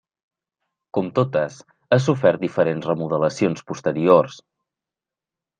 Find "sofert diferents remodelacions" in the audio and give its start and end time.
2.07-3.63